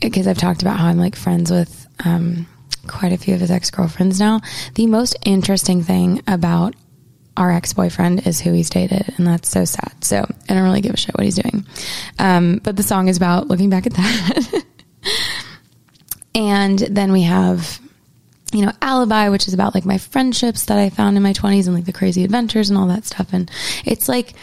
because 0.00 0.28
I've 0.28 0.38
talked 0.38 0.62
about 0.62 0.78
how 0.78 0.86
I'm 0.86 0.98
like 0.98 1.16
friends 1.16 1.50
with, 1.50 1.88
um, 2.04 2.46
quite 2.86 3.12
a 3.12 3.18
few 3.18 3.34
of 3.34 3.40
his 3.40 3.50
ex 3.50 3.70
girlfriends 3.70 4.20
now. 4.20 4.40
The 4.74 4.86
most 4.86 5.16
interesting 5.24 5.82
thing 5.82 6.22
about 6.28 6.76
our 7.36 7.50
ex 7.50 7.72
boyfriend 7.72 8.26
is 8.26 8.40
who 8.40 8.52
he's 8.52 8.70
dated, 8.70 9.14
and 9.16 9.26
that's 9.26 9.48
so 9.48 9.64
sad. 9.64 10.04
So 10.04 10.18
I 10.48 10.54
don't 10.54 10.64
really 10.64 10.80
give 10.80 10.94
a 10.94 10.96
shit 10.96 11.14
what 11.14 11.24
he's 11.24 11.36
doing. 11.36 11.66
Um, 12.18 12.60
but 12.62 12.76
the 12.76 12.82
song 12.82 13.08
is 13.08 13.16
about 13.16 13.48
looking 13.48 13.70
back 13.70 13.86
at 13.86 13.94
that. 13.94 14.64
And 16.34 16.78
then 16.78 17.12
we 17.12 17.22
have 17.22 17.80
you 18.52 18.66
know, 18.66 18.72
Alibi, 18.82 19.30
which 19.30 19.48
is 19.48 19.54
about 19.54 19.74
like 19.74 19.86
my 19.86 19.96
friendships 19.96 20.66
that 20.66 20.78
I 20.78 20.90
found 20.90 21.16
in 21.16 21.22
my 21.22 21.32
20s 21.32 21.66
and 21.66 21.74
like 21.74 21.86
the 21.86 21.92
crazy 21.92 22.22
adventures 22.22 22.68
and 22.68 22.78
all 22.78 22.88
that 22.88 23.06
stuff. 23.06 23.32
And 23.32 23.50
it's 23.86 24.10
like 24.10 24.34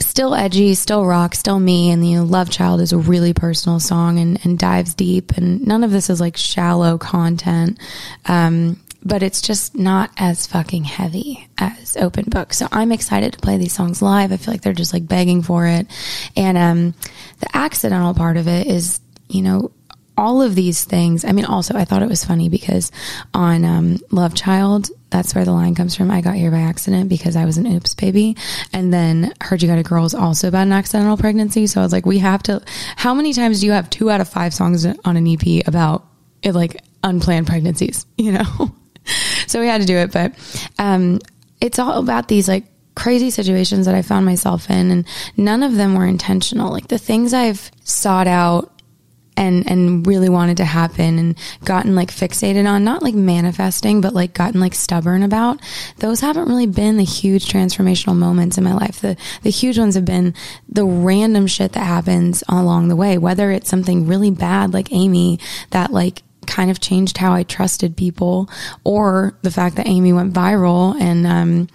still 0.00 0.34
edgy, 0.34 0.74
still 0.74 1.06
rock, 1.06 1.36
still 1.36 1.60
me. 1.60 1.92
And, 1.92 2.04
you 2.04 2.16
know, 2.16 2.24
Love 2.24 2.50
Child 2.50 2.80
is 2.80 2.92
a 2.92 2.98
really 2.98 3.32
personal 3.32 3.78
song 3.78 4.18
and, 4.18 4.44
and 4.44 4.58
dives 4.58 4.94
deep. 4.94 5.36
And 5.36 5.64
none 5.64 5.84
of 5.84 5.92
this 5.92 6.10
is 6.10 6.20
like 6.20 6.36
shallow 6.36 6.98
content. 6.98 7.78
Um, 8.26 8.80
but 9.04 9.22
it's 9.22 9.42
just 9.42 9.76
not 9.76 10.10
as 10.16 10.46
fucking 10.46 10.84
heavy 10.84 11.46
as 11.58 11.96
open 11.96 12.24
book. 12.24 12.54
So 12.54 12.66
I'm 12.72 12.92
excited 12.92 13.32
to 13.34 13.38
play 13.38 13.58
these 13.58 13.74
songs 13.74 14.00
live. 14.00 14.32
I 14.32 14.36
feel 14.36 14.54
like 14.54 14.62
they're 14.62 14.72
just 14.72 14.92
like 14.92 15.06
begging 15.06 15.42
for 15.42 15.66
it. 15.66 15.86
And 16.36 16.56
um, 16.56 16.94
the 17.40 17.54
accidental 17.54 18.14
part 18.14 18.36
of 18.36 18.48
it 18.48 18.66
is, 18.66 19.00
you 19.28 19.42
know, 19.42 19.72
all 20.16 20.42
of 20.42 20.54
these 20.54 20.84
things. 20.84 21.24
I 21.24 21.32
mean, 21.32 21.44
also, 21.44 21.76
I 21.76 21.84
thought 21.84 22.02
it 22.02 22.08
was 22.08 22.24
funny 22.24 22.48
because 22.48 22.92
on 23.32 23.64
um, 23.64 23.98
Love 24.10 24.34
Child, 24.34 24.90
that's 25.10 25.34
where 25.34 25.44
the 25.44 25.52
line 25.52 25.74
comes 25.74 25.94
from. 25.94 26.10
I 26.10 26.20
got 26.20 26.36
here 26.36 26.50
by 26.50 26.60
accident 26.60 27.08
because 27.08 27.36
I 27.36 27.44
was 27.44 27.58
an 27.58 27.66
oops 27.66 27.94
baby. 27.94 28.36
And 28.72 28.92
then 28.92 29.34
Heard 29.40 29.62
You 29.62 29.68
Got 29.68 29.78
a 29.78 29.82
Girl 29.82 30.04
is 30.04 30.14
also 30.14 30.48
about 30.48 30.62
an 30.62 30.72
accidental 30.72 31.16
pregnancy. 31.16 31.66
So 31.66 31.80
I 31.80 31.84
was 31.84 31.92
like, 31.92 32.06
we 32.06 32.18
have 32.18 32.42
to. 32.44 32.62
How 32.96 33.12
many 33.12 33.32
times 33.32 33.60
do 33.60 33.66
you 33.66 33.72
have 33.72 33.90
two 33.90 34.10
out 34.10 34.20
of 34.20 34.28
five 34.28 34.54
songs 34.54 34.86
on 34.86 35.16
an 35.16 35.26
EP 35.26 35.66
about 35.66 36.06
it, 36.42 36.54
like 36.54 36.80
unplanned 37.02 37.46
pregnancies, 37.46 38.06
you 38.16 38.32
know? 38.32 38.74
so 39.46 39.60
we 39.60 39.66
had 39.66 39.80
to 39.80 39.86
do 39.86 39.96
it. 39.96 40.12
But 40.12 40.32
um, 40.78 41.20
it's 41.60 41.78
all 41.78 41.98
about 41.98 42.28
these 42.28 42.48
like 42.48 42.64
crazy 42.94 43.30
situations 43.30 43.86
that 43.86 43.94
I 43.94 44.02
found 44.02 44.26
myself 44.26 44.70
in, 44.70 44.90
and 44.90 45.06
none 45.36 45.62
of 45.62 45.76
them 45.76 45.94
were 45.94 46.06
intentional. 46.06 46.70
Like 46.70 46.88
the 46.88 46.98
things 46.98 47.32
I've 47.34 47.70
sought 47.84 48.26
out 48.26 48.70
and 49.36 49.68
and 49.70 50.06
really 50.06 50.28
wanted 50.28 50.56
to 50.58 50.64
happen 50.64 51.18
and 51.18 51.38
gotten 51.64 51.94
like 51.94 52.10
fixated 52.10 52.68
on 52.68 52.84
not 52.84 53.02
like 53.02 53.14
manifesting 53.14 54.00
but 54.00 54.14
like 54.14 54.32
gotten 54.32 54.60
like 54.60 54.74
stubborn 54.74 55.22
about 55.22 55.60
those 55.98 56.20
haven't 56.20 56.48
really 56.48 56.66
been 56.66 56.96
the 56.96 57.04
huge 57.04 57.48
transformational 57.48 58.16
moments 58.16 58.58
in 58.58 58.64
my 58.64 58.74
life 58.74 59.00
the 59.00 59.16
the 59.42 59.50
huge 59.50 59.78
ones 59.78 59.94
have 59.94 60.04
been 60.04 60.34
the 60.68 60.84
random 60.84 61.46
shit 61.46 61.72
that 61.72 61.84
happens 61.84 62.44
along 62.48 62.88
the 62.88 62.96
way 62.96 63.18
whether 63.18 63.50
it's 63.50 63.68
something 63.68 64.06
really 64.06 64.30
bad 64.30 64.72
like 64.72 64.92
Amy 64.92 65.38
that 65.70 65.92
like 65.92 66.22
kind 66.44 66.70
of 66.70 66.80
changed 66.80 67.18
how 67.18 67.32
I 67.32 67.42
trusted 67.42 67.96
people 67.96 68.48
or 68.84 69.36
the 69.42 69.50
fact 69.50 69.76
that 69.76 69.86
Amy 69.86 70.12
went 70.12 70.32
viral 70.32 71.00
and 71.00 71.26
um 71.26 71.68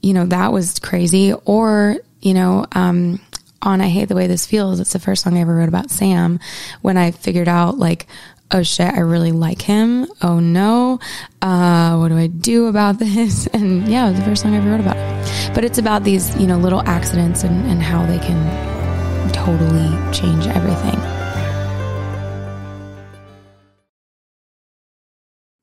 you 0.00 0.14
know 0.14 0.26
that 0.26 0.52
was 0.52 0.78
crazy 0.78 1.32
or 1.32 1.96
you 2.20 2.34
know 2.34 2.66
um 2.72 3.20
on 3.62 3.80
I 3.80 3.88
Hate 3.88 4.08
the 4.08 4.16
Way 4.16 4.26
This 4.26 4.44
Feels, 4.44 4.80
it's 4.80 4.92
the 4.92 4.98
first 4.98 5.22
song 5.22 5.36
I 5.36 5.40
ever 5.40 5.54
wrote 5.54 5.68
about 5.68 5.90
Sam, 5.90 6.40
when 6.80 6.96
I 6.96 7.12
figured 7.12 7.48
out 7.48 7.78
like, 7.78 8.06
oh 8.50 8.62
shit, 8.62 8.92
I 8.92 9.00
really 9.00 9.32
like 9.32 9.62
him. 9.62 10.06
Oh 10.20 10.40
no, 10.40 11.00
uh, 11.40 11.96
what 11.96 12.08
do 12.08 12.18
I 12.18 12.26
do 12.26 12.66
about 12.66 12.98
this? 12.98 13.46
And 13.48 13.88
yeah, 13.88 14.06
it 14.06 14.10
was 14.10 14.20
the 14.20 14.26
first 14.26 14.42
song 14.42 14.54
I 14.54 14.58
ever 14.58 14.70
wrote 14.70 14.80
about. 14.80 15.54
But 15.54 15.64
it's 15.64 15.78
about 15.78 16.04
these, 16.04 16.36
you 16.36 16.46
know, 16.46 16.58
little 16.58 16.82
accidents 16.82 17.44
and, 17.44 17.66
and 17.70 17.82
how 17.82 18.04
they 18.06 18.18
can 18.18 19.32
totally 19.32 20.12
change 20.12 20.46
everything. 20.46 21.21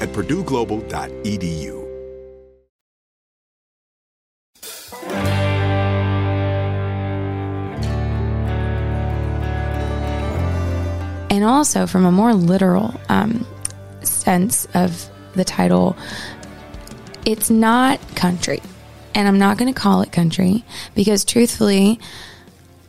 at 0.00 0.08
purdueglobal.edu. 0.10 1.80
And 11.30 11.44
also, 11.44 11.86
from 11.86 12.04
a 12.04 12.12
more 12.12 12.34
literal 12.34 13.00
um, 13.08 13.46
sense 14.02 14.66
of 14.74 15.08
the 15.34 15.44
title, 15.44 15.96
it's 17.24 17.48
not 17.50 18.00
country. 18.16 18.60
And 19.14 19.28
I'm 19.28 19.38
not 19.38 19.56
going 19.56 19.72
to 19.72 19.80
call 19.80 20.02
it 20.02 20.12
country 20.12 20.64
because, 20.94 21.24
truthfully, 21.24 22.00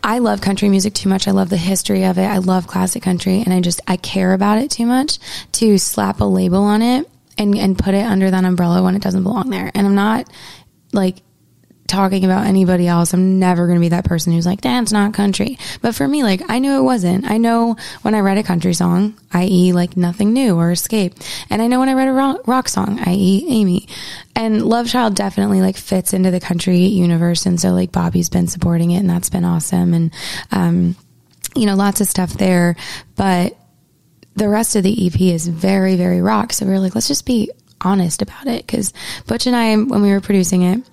I 0.03 0.19
love 0.19 0.41
country 0.41 0.69
music 0.69 0.93
too 0.93 1.09
much. 1.09 1.27
I 1.27 1.31
love 1.31 1.49
the 1.49 1.57
history 1.57 2.05
of 2.05 2.17
it. 2.17 2.25
I 2.25 2.39
love 2.39 2.67
classic 2.67 3.03
country 3.03 3.41
and 3.41 3.53
I 3.53 3.61
just, 3.61 3.81
I 3.87 3.97
care 3.97 4.33
about 4.33 4.57
it 4.57 4.71
too 4.71 4.85
much 4.85 5.19
to 5.53 5.77
slap 5.77 6.21
a 6.21 6.25
label 6.25 6.63
on 6.63 6.81
it 6.81 7.09
and, 7.37 7.57
and 7.57 7.77
put 7.77 7.93
it 7.93 8.05
under 8.05 8.29
that 8.31 8.43
umbrella 8.43 8.81
when 8.81 8.95
it 8.95 9.01
doesn't 9.01 9.23
belong 9.23 9.49
there. 9.49 9.71
And 9.73 9.85
I'm 9.85 9.95
not 9.95 10.27
like 10.91 11.17
talking 11.91 12.25
about 12.25 12.47
anybody 12.47 12.87
else. 12.87 13.13
I'm 13.13 13.37
never 13.37 13.67
going 13.67 13.77
to 13.77 13.81
be 13.81 13.89
that 13.89 14.05
person 14.05 14.33
who's 14.33 14.45
like, 14.45 14.61
that's 14.61 14.91
not 14.91 15.13
country. 15.13 15.59
But 15.81 15.93
for 15.93 16.07
me, 16.07 16.23
like, 16.23 16.41
I 16.49 16.59
knew 16.59 16.77
it 16.77 16.81
wasn't. 16.81 17.29
I 17.29 17.37
know 17.37 17.75
when 18.01 18.15
I 18.15 18.21
read 18.21 18.37
a 18.37 18.43
country 18.43 18.73
song, 18.73 19.13
i.e., 19.33 19.73
like 19.73 19.97
nothing 19.97 20.33
new 20.33 20.55
or 20.55 20.71
escape. 20.71 21.13
And 21.49 21.61
I 21.61 21.67
know 21.67 21.79
when 21.79 21.89
I 21.89 21.93
read 21.93 22.07
a 22.07 22.41
rock, 22.45 22.69
song, 22.69 22.99
i.e., 23.05 23.45
Amy. 23.49 23.87
And 24.35 24.65
Love 24.65 24.87
Child 24.87 25.15
definitely 25.15 25.61
like 25.61 25.77
fits 25.77 26.13
into 26.13 26.31
the 26.31 26.39
country 26.39 26.77
universe. 26.77 27.45
And 27.45 27.59
so, 27.59 27.71
like, 27.71 27.91
Bobby's 27.91 28.29
been 28.29 28.47
supporting 28.47 28.91
it, 28.91 28.99
and 28.99 29.09
that's 29.09 29.29
been 29.29 29.45
awesome. 29.45 29.93
And, 29.93 30.13
um, 30.51 30.95
you 31.55 31.65
know, 31.65 31.75
lots 31.75 32.01
of 32.01 32.07
stuff 32.07 32.33
there. 32.33 32.75
But 33.15 33.57
the 34.35 34.47
rest 34.47 34.75
of 34.75 34.83
the 34.83 35.07
EP 35.07 35.19
is 35.19 35.47
very, 35.47 35.95
very 35.95 36.21
rock. 36.21 36.53
So 36.53 36.65
we 36.65 36.71
were 36.71 36.79
like, 36.79 36.95
let's 36.95 37.07
just 37.07 37.25
be 37.25 37.51
honest 37.81 38.21
about 38.21 38.47
it. 38.47 38.67
Cause 38.67 38.93
Butch 39.27 39.47
and 39.47 39.55
I, 39.55 39.75
when 39.75 40.01
we 40.01 40.11
were 40.11 40.21
producing 40.21 40.61
it, 40.61 40.83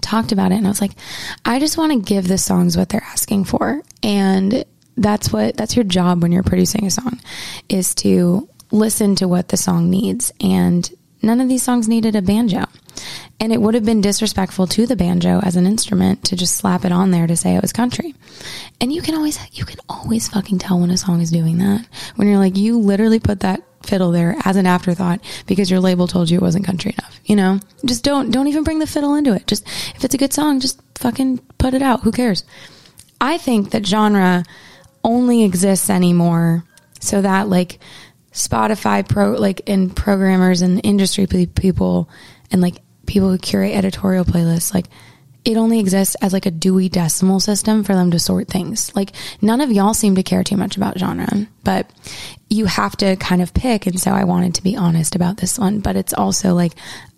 talked 0.00 0.32
about 0.32 0.52
it 0.52 0.56
and 0.56 0.66
I 0.66 0.70
was 0.70 0.80
like, 0.80 0.92
I 1.44 1.58
just 1.58 1.78
want 1.78 1.92
to 1.92 1.98
give 1.98 2.28
the 2.28 2.38
songs 2.38 2.76
what 2.76 2.88
they're 2.88 3.02
asking 3.02 3.44
for. 3.44 3.82
And 4.02 4.64
that's 4.96 5.32
what, 5.32 5.56
that's 5.56 5.76
your 5.76 5.84
job 5.84 6.22
when 6.22 6.32
you're 6.32 6.42
producing 6.42 6.84
a 6.86 6.90
song 6.90 7.20
is 7.68 7.94
to 7.96 8.48
listen 8.70 9.14
to 9.16 9.28
what 9.28 9.48
the 9.48 9.56
song 9.56 9.90
needs. 9.90 10.32
And 10.40 10.88
none 11.22 11.40
of 11.40 11.48
these 11.48 11.62
songs 11.62 11.88
needed 11.88 12.16
a 12.16 12.22
banjo. 12.22 12.66
And 13.40 13.52
it 13.52 13.60
would 13.60 13.74
have 13.74 13.84
been 13.84 14.00
disrespectful 14.00 14.66
to 14.68 14.86
the 14.86 14.96
banjo 14.96 15.40
as 15.42 15.56
an 15.56 15.66
instrument 15.66 16.24
to 16.24 16.36
just 16.36 16.56
slap 16.56 16.84
it 16.84 16.92
on 16.92 17.10
there 17.10 17.26
to 17.26 17.36
say 17.36 17.54
it 17.54 17.62
was 17.62 17.72
country. 17.72 18.14
And 18.80 18.92
you 18.92 19.02
can 19.02 19.14
always, 19.14 19.38
you 19.52 19.64
can 19.64 19.78
always 19.88 20.28
fucking 20.28 20.58
tell 20.58 20.80
when 20.80 20.90
a 20.90 20.96
song 20.96 21.20
is 21.20 21.30
doing 21.30 21.58
that. 21.58 21.86
When 22.16 22.28
you're 22.28 22.38
like, 22.38 22.56
you 22.56 22.78
literally 22.78 23.20
put 23.20 23.40
that 23.40 23.62
fiddle 23.84 24.10
there 24.10 24.36
as 24.44 24.56
an 24.56 24.66
afterthought 24.66 25.20
because 25.46 25.70
your 25.70 25.80
label 25.80 26.06
told 26.06 26.28
you 26.30 26.38
it 26.38 26.42
wasn't 26.42 26.66
country 26.66 26.94
enough. 26.98 27.20
You 27.24 27.36
know, 27.36 27.60
just 27.84 28.04
don't, 28.04 28.30
don't 28.30 28.48
even 28.48 28.64
bring 28.64 28.80
the 28.80 28.86
fiddle 28.86 29.14
into 29.14 29.34
it. 29.34 29.46
Just, 29.46 29.66
if 29.94 30.04
it's 30.04 30.14
a 30.14 30.18
good 30.18 30.32
song, 30.32 30.60
just 30.60 30.80
fucking 30.96 31.38
put 31.58 31.74
it 31.74 31.82
out. 31.82 32.02
Who 32.02 32.12
cares? 32.12 32.44
I 33.20 33.38
think 33.38 33.70
that 33.70 33.86
genre 33.86 34.44
only 35.04 35.44
exists 35.44 35.90
anymore 35.90 36.64
so 37.00 37.22
that 37.22 37.48
like 37.48 37.78
Spotify 38.32 39.08
pro, 39.08 39.32
like, 39.32 39.62
and 39.66 39.94
programmers 39.94 40.62
and 40.62 40.80
industry 40.84 41.26
people 41.26 42.08
and 42.50 42.60
like 42.60 42.76
people 43.08 43.30
who 43.30 43.38
curate 43.38 43.74
editorial 43.74 44.24
playlists, 44.24 44.72
like 44.72 44.86
it 45.44 45.56
only 45.56 45.80
exists 45.80 46.14
as 46.20 46.32
like 46.32 46.46
a 46.46 46.50
Dewey 46.50 46.88
Decimal 46.88 47.40
System 47.40 47.82
for 47.82 47.94
them 47.94 48.10
to 48.10 48.18
sort 48.18 48.48
things. 48.48 48.94
Like 48.94 49.12
none 49.40 49.60
of 49.60 49.72
y'all 49.72 49.94
seem 49.94 50.14
to 50.16 50.22
care 50.22 50.44
too 50.44 50.56
much 50.56 50.76
about 50.76 50.98
genre, 50.98 51.26
but 51.64 51.90
you 52.50 52.66
have 52.66 52.96
to 52.98 53.16
kind 53.16 53.40
of 53.40 53.54
pick. 53.54 53.86
And 53.86 53.98
so 53.98 54.10
I 54.10 54.24
wanted 54.24 54.54
to 54.56 54.62
be 54.62 54.76
honest 54.76 55.16
about 55.16 55.38
this 55.38 55.58
one, 55.58 55.80
but 55.80 55.96
it's 55.96 56.12
also 56.12 56.54
like, 56.54 56.72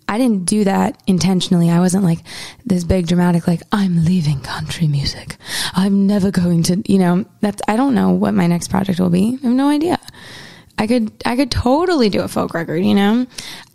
I 0.07 0.17
didn't 0.17 0.45
do 0.45 0.63
that 0.65 1.01
intentionally. 1.07 1.69
I 1.69 1.79
wasn't 1.79 2.03
like 2.03 2.19
this 2.65 2.83
big 2.83 3.07
dramatic, 3.07 3.47
like, 3.47 3.61
I'm 3.71 4.03
leaving 4.03 4.41
country 4.41 4.87
music. 4.87 5.37
I'm 5.73 6.05
never 6.05 6.31
going 6.31 6.63
to, 6.63 6.81
you 6.91 6.99
know, 6.99 7.25
that's, 7.39 7.61
I 7.67 7.77
don't 7.77 7.95
know 7.95 8.11
what 8.11 8.33
my 8.33 8.47
next 8.47 8.69
project 8.69 8.99
will 8.99 9.09
be. 9.09 9.37
I 9.41 9.47
have 9.47 9.55
no 9.55 9.69
idea. 9.69 9.99
I 10.77 10.87
could, 10.87 11.11
I 11.25 11.35
could 11.35 11.51
totally 11.51 12.09
do 12.09 12.21
a 12.21 12.27
folk 12.27 12.53
record, 12.53 12.83
you 12.83 12.93
know? 12.93 13.25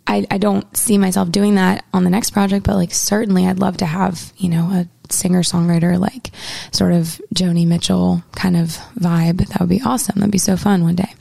I, 0.07 0.25
I 0.31 0.37
don't 0.37 0.75
see 0.75 0.97
myself 0.97 1.29
doing 1.31 1.55
that 1.55 1.83
on 1.93 2.03
the 2.03 2.09
next 2.09 2.31
project, 2.31 2.65
but 2.65 2.75
like 2.75 2.93
certainly 2.93 3.45
I'd 3.45 3.59
love 3.59 3.77
to 3.77 3.85
have, 3.85 4.31
you 4.37 4.49
know, 4.49 4.69
a 4.71 4.87
singer 5.11 5.41
songwriter 5.41 5.99
like 5.99 6.31
sort 6.71 6.93
of 6.93 7.21
Joni 7.33 7.67
Mitchell 7.67 8.23
kind 8.33 8.55
of 8.57 8.77
vibe. 8.99 9.45
That 9.47 9.59
would 9.59 9.69
be 9.69 9.81
awesome. 9.81 10.19
That'd 10.19 10.31
be 10.31 10.37
so 10.37 10.57
fun 10.57 10.83
one 10.83 10.95
day. 10.95 11.13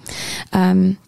Um, 0.52 0.98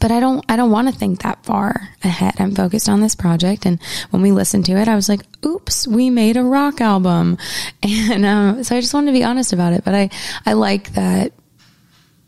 but 0.00 0.10
I 0.10 0.18
don't 0.18 0.44
I 0.48 0.56
don't 0.56 0.72
want 0.72 0.88
to 0.88 0.98
think 0.98 1.22
that 1.22 1.44
far 1.44 1.90
ahead. 2.02 2.34
I'm 2.38 2.54
focused 2.54 2.88
on 2.88 3.00
this 3.00 3.14
project 3.14 3.66
and 3.66 3.80
when 4.10 4.20
we 4.20 4.32
listened 4.32 4.64
to 4.66 4.72
it 4.72 4.88
I 4.88 4.96
was 4.96 5.08
like, 5.08 5.22
"Oops, 5.46 5.86
we 5.86 6.10
made 6.10 6.36
a 6.36 6.42
rock 6.42 6.80
album." 6.80 7.38
And 7.84 8.24
um, 8.24 8.64
so 8.64 8.74
I 8.76 8.80
just 8.80 8.94
wanted 8.94 9.12
to 9.12 9.18
be 9.18 9.24
honest 9.24 9.52
about 9.52 9.74
it, 9.74 9.84
but 9.84 9.94
I 9.94 10.10
I 10.44 10.54
like 10.54 10.94
that 10.94 11.32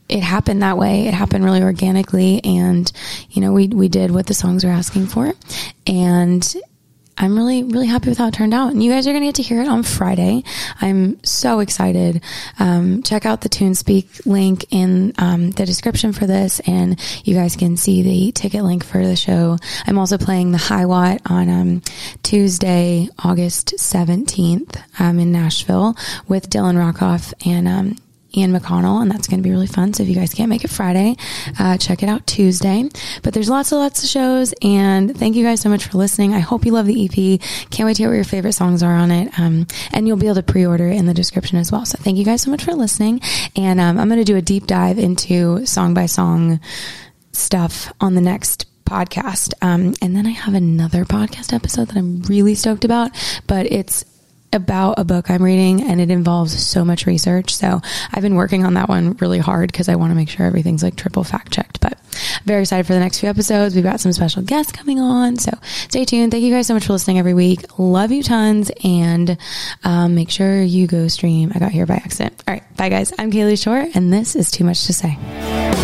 it 0.08 0.22
happened 0.22 0.62
that 0.62 0.76
way. 0.76 1.06
It 1.06 1.14
happened 1.14 1.44
really 1.44 1.62
organically. 1.62 2.42
And, 2.44 2.90
you 3.30 3.40
know, 3.40 3.52
we, 3.52 3.68
we 3.68 3.88
did 3.88 4.10
what 4.10 4.26
the 4.26 4.34
songs 4.34 4.64
were 4.64 4.70
asking 4.70 5.06
for. 5.06 5.32
And 5.86 6.56
I'm 7.16 7.36
really, 7.36 7.62
really 7.62 7.86
happy 7.86 8.08
with 8.08 8.18
how 8.18 8.28
it 8.28 8.34
turned 8.34 8.54
out. 8.54 8.72
And 8.72 8.82
you 8.82 8.90
guys 8.90 9.06
are 9.06 9.12
going 9.12 9.22
to 9.22 9.28
get 9.28 9.36
to 9.36 9.42
hear 9.42 9.62
it 9.62 9.68
on 9.68 9.82
Friday. 9.82 10.42
I'm 10.80 11.22
so 11.24 11.60
excited. 11.60 12.22
Um, 12.58 13.02
check 13.02 13.24
out 13.24 13.40
the 13.40 13.48
TuneSpeak 13.48 14.26
link 14.26 14.66
in 14.70 15.14
um, 15.18 15.52
the 15.52 15.64
description 15.64 16.12
for 16.12 16.26
this, 16.26 16.60
and 16.66 16.98
you 17.24 17.34
guys 17.34 17.54
can 17.54 17.76
see 17.76 18.02
the 18.02 18.32
ticket 18.32 18.64
link 18.64 18.84
for 18.84 19.04
the 19.06 19.16
show. 19.16 19.58
I'm 19.86 19.98
also 19.98 20.18
playing 20.18 20.50
the 20.50 20.58
High 20.58 20.86
Watt 20.86 21.20
on 21.26 21.48
um, 21.48 21.82
Tuesday, 22.22 23.08
August 23.20 23.74
17th 23.78 24.82
um, 24.98 25.20
in 25.20 25.30
Nashville 25.30 25.96
with 26.26 26.50
Dylan 26.50 26.74
Rockoff 26.74 27.32
and 27.46 27.68
um, 27.68 27.96
Ian 28.36 28.52
McConnell, 28.52 29.02
and 29.02 29.10
that's 29.10 29.28
going 29.28 29.40
to 29.40 29.42
be 29.42 29.50
really 29.50 29.66
fun. 29.66 29.92
So 29.92 30.02
if 30.02 30.08
you 30.08 30.14
guys 30.14 30.34
can't 30.34 30.48
make 30.48 30.64
it 30.64 30.70
Friday, 30.70 31.16
uh, 31.58 31.76
check 31.78 32.02
it 32.02 32.08
out 32.08 32.26
Tuesday. 32.26 32.88
But 33.22 33.34
there's 33.34 33.48
lots 33.48 33.72
and 33.72 33.80
lots 33.80 34.02
of 34.02 34.08
shows, 34.08 34.54
and 34.62 35.16
thank 35.16 35.36
you 35.36 35.44
guys 35.44 35.60
so 35.60 35.68
much 35.68 35.86
for 35.86 35.98
listening. 35.98 36.34
I 36.34 36.40
hope 36.40 36.64
you 36.64 36.72
love 36.72 36.86
the 36.86 37.04
EP. 37.04 37.40
Can't 37.70 37.86
wait 37.86 37.96
to 37.96 38.02
hear 38.02 38.10
what 38.10 38.16
your 38.16 38.24
favorite 38.24 38.52
songs 38.54 38.82
are 38.82 38.94
on 38.94 39.10
it, 39.10 39.38
um, 39.38 39.66
and 39.92 40.06
you'll 40.06 40.16
be 40.16 40.26
able 40.26 40.36
to 40.36 40.42
pre-order 40.42 40.88
in 40.88 41.06
the 41.06 41.14
description 41.14 41.58
as 41.58 41.70
well. 41.70 41.84
So 41.86 41.98
thank 41.98 42.18
you 42.18 42.24
guys 42.24 42.42
so 42.42 42.50
much 42.50 42.64
for 42.64 42.72
listening, 42.74 43.20
and 43.56 43.80
um, 43.80 43.98
I'm 43.98 44.08
going 44.08 44.20
to 44.20 44.24
do 44.24 44.36
a 44.36 44.42
deep 44.42 44.66
dive 44.66 44.98
into 44.98 45.64
song 45.66 45.94
by 45.94 46.06
song 46.06 46.60
stuff 47.32 47.92
on 48.00 48.14
the 48.14 48.20
next 48.20 48.66
podcast. 48.84 49.54
Um, 49.62 49.94
and 50.02 50.14
then 50.16 50.26
I 50.26 50.30
have 50.30 50.54
another 50.54 51.04
podcast 51.04 51.52
episode 51.52 51.88
that 51.88 51.96
I'm 51.96 52.22
really 52.22 52.54
stoked 52.54 52.84
about, 52.84 53.10
but 53.46 53.66
it's 53.66 54.04
about 54.54 54.98
a 54.98 55.04
book 55.04 55.30
I'm 55.30 55.42
reading 55.42 55.82
and 55.82 56.00
it 56.00 56.10
involves 56.10 56.56
so 56.64 56.84
much 56.84 57.06
research. 57.06 57.54
So 57.54 57.80
I've 58.12 58.22
been 58.22 58.36
working 58.36 58.64
on 58.64 58.74
that 58.74 58.88
one 58.88 59.14
really 59.14 59.38
hard 59.38 59.70
because 59.70 59.88
I 59.88 59.96
want 59.96 60.12
to 60.12 60.14
make 60.14 60.28
sure 60.28 60.46
everything's 60.46 60.82
like 60.82 60.96
triple 60.96 61.24
fact 61.24 61.52
checked. 61.52 61.80
But 61.80 61.98
very 62.44 62.62
excited 62.62 62.86
for 62.86 62.94
the 62.94 63.00
next 63.00 63.20
few 63.20 63.28
episodes. 63.28 63.74
We've 63.74 63.84
got 63.84 64.00
some 64.00 64.12
special 64.12 64.42
guests 64.42 64.72
coming 64.72 65.00
on. 65.00 65.36
So 65.36 65.52
stay 65.62 66.04
tuned. 66.04 66.32
Thank 66.32 66.44
you 66.44 66.52
guys 66.52 66.66
so 66.66 66.74
much 66.74 66.86
for 66.86 66.92
listening 66.92 67.18
every 67.18 67.34
week. 67.34 67.78
Love 67.78 68.12
you 68.12 68.22
tons. 68.22 68.70
And 68.82 69.36
um, 69.82 70.14
make 70.14 70.30
sure 70.30 70.62
you 70.62 70.86
go 70.86 71.08
stream. 71.08 71.52
I 71.54 71.58
got 71.58 71.72
here 71.72 71.86
by 71.86 71.94
accident. 71.94 72.42
All 72.46 72.54
right. 72.54 72.76
Bye, 72.76 72.88
guys. 72.88 73.12
I'm 73.18 73.30
Kalie 73.30 73.56
Shorr, 73.56 73.88
and 73.94 74.12
this 74.12 74.36
is 74.36 74.50
Too 74.50 74.64
Much 74.64 74.86
to 74.86 74.92
Say. 74.92 75.83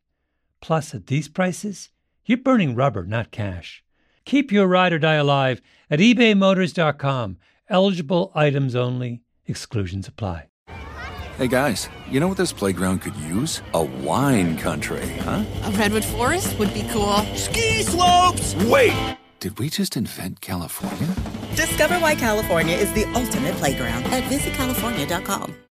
Plus, 0.61 0.93
at 0.93 1.07
these 1.07 1.27
prices, 1.27 1.89
you're 2.25 2.37
burning 2.37 2.75
rubber, 2.75 3.03
not 3.03 3.31
cash. 3.31 3.83
Keep 4.25 4.51
your 4.51 4.67
ride 4.67 4.93
or 4.93 4.99
die 4.99 5.15
alive 5.15 5.61
at 5.89 5.99
ebaymotors.com. 5.99 7.37
Eligible 7.69 8.31
items 8.35 8.75
only, 8.75 9.21
exclusions 9.45 10.07
apply. 10.07 10.47
Hey 11.37 11.47
guys, 11.47 11.89
you 12.07 12.19
know 12.19 12.27
what 12.27 12.37
this 12.37 12.53
playground 12.53 12.99
could 12.99 13.15
use? 13.15 13.63
A 13.73 13.83
wine 13.83 14.57
country, 14.57 15.07
huh? 15.21 15.43
A 15.63 15.71
redwood 15.71 16.05
forest 16.05 16.59
would 16.59 16.71
be 16.73 16.87
cool. 16.91 17.17
Ski 17.35 17.81
slopes! 17.81 18.53
Wait! 18.65 19.17
Did 19.39 19.57
we 19.57 19.69
just 19.69 19.97
invent 19.97 20.41
California? 20.41 21.07
Discover 21.55 21.95
why 21.95 22.13
California 22.13 22.75
is 22.75 22.93
the 22.93 23.05
ultimate 23.15 23.55
playground 23.55 24.03
at 24.05 24.23
visitcalifornia.com. 24.25 25.55